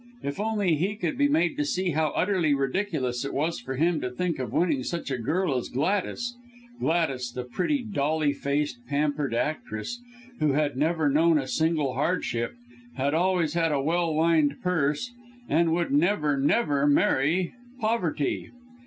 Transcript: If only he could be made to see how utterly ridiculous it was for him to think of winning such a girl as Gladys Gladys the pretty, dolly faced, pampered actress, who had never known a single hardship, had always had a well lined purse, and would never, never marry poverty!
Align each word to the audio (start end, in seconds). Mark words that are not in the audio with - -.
If 0.23 0.39
only 0.39 0.77
he 0.77 0.95
could 0.95 1.15
be 1.15 1.27
made 1.27 1.57
to 1.57 1.63
see 1.63 1.91
how 1.91 2.07
utterly 2.15 2.55
ridiculous 2.55 3.23
it 3.23 3.35
was 3.35 3.59
for 3.59 3.75
him 3.75 4.01
to 4.01 4.09
think 4.09 4.39
of 4.39 4.51
winning 4.51 4.81
such 4.81 5.11
a 5.11 5.17
girl 5.19 5.55
as 5.55 5.69
Gladys 5.69 6.35
Gladys 6.79 7.31
the 7.31 7.43
pretty, 7.43 7.83
dolly 7.83 8.33
faced, 8.33 8.79
pampered 8.87 9.35
actress, 9.35 10.01
who 10.39 10.53
had 10.53 10.75
never 10.75 11.07
known 11.07 11.37
a 11.37 11.47
single 11.47 11.93
hardship, 11.93 12.55
had 12.95 13.13
always 13.13 13.53
had 13.53 13.71
a 13.71 13.79
well 13.79 14.15
lined 14.17 14.55
purse, 14.63 15.11
and 15.47 15.71
would 15.71 15.91
never, 15.91 16.35
never 16.35 16.87
marry 16.87 17.53
poverty! 17.79 18.49